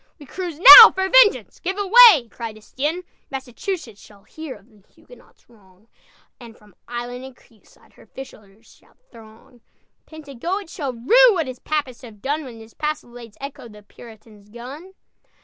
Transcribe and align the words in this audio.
"We 0.17 0.25
cruise 0.25 0.57
now 0.59 0.89
for 0.89 1.07
vengeance! 1.07 1.59
Give 1.59 1.77
away!" 1.77 2.27
cried 2.29 2.57
Estienne. 2.57 3.03
"Massachusetts 3.29 4.01
shall 4.01 4.23
hear 4.23 4.55
Of 4.55 4.67
the 4.81 4.87
Huguenot's 4.91 5.47
wrong, 5.47 5.89
And 6.39 6.57
from 6.57 6.73
island 6.87 7.23
and 7.23 7.37
creekside 7.37 7.93
Her 7.93 8.07
fishers 8.07 8.65
shall 8.77 8.97
throng! 9.11 9.61
Pentagoet 10.07 10.71
shall 10.71 10.91
rue 10.91 11.33
What 11.33 11.45
his 11.45 11.59
Papists 11.59 12.01
have 12.01 12.19
done, 12.19 12.43
When 12.43 12.57
his 12.59 12.73
palisades 12.73 13.37
echo 13.39 13.67
The 13.69 13.83
Puritan's 13.83 14.49
gun!" 14.49 14.93